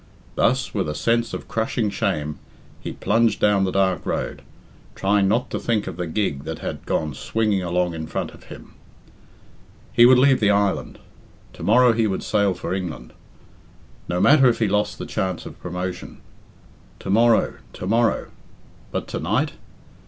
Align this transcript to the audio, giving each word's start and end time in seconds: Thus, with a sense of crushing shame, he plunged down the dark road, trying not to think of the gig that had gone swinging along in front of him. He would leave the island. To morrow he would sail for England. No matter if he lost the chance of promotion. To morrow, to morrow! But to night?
Thus, 0.33 0.73
with 0.73 0.89
a 0.89 0.95
sense 0.95 1.31
of 1.31 1.47
crushing 1.47 1.91
shame, 1.91 2.39
he 2.79 2.91
plunged 2.93 3.39
down 3.39 3.65
the 3.65 3.71
dark 3.71 4.03
road, 4.03 4.41
trying 4.95 5.27
not 5.27 5.51
to 5.51 5.59
think 5.59 5.85
of 5.85 5.97
the 5.97 6.07
gig 6.07 6.43
that 6.45 6.57
had 6.57 6.87
gone 6.87 7.13
swinging 7.13 7.61
along 7.61 7.93
in 7.93 8.07
front 8.07 8.31
of 8.31 8.45
him. 8.45 8.73
He 9.93 10.07
would 10.07 10.17
leave 10.17 10.39
the 10.39 10.49
island. 10.49 10.97
To 11.53 11.61
morrow 11.61 11.93
he 11.93 12.07
would 12.07 12.23
sail 12.23 12.55
for 12.55 12.73
England. 12.73 13.13
No 14.09 14.19
matter 14.19 14.49
if 14.49 14.57
he 14.57 14.67
lost 14.67 14.97
the 14.97 15.05
chance 15.05 15.45
of 15.45 15.61
promotion. 15.61 16.17
To 16.97 17.11
morrow, 17.11 17.57
to 17.73 17.85
morrow! 17.85 18.29
But 18.91 19.07
to 19.09 19.19
night? 19.19 19.51